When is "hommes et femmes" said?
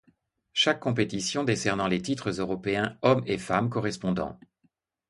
3.03-3.69